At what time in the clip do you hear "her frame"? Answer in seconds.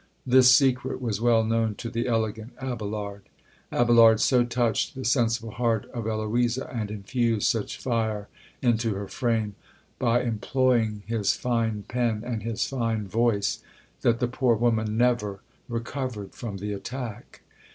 8.95-9.53